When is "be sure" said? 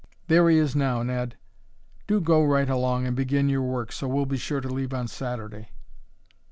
4.25-4.59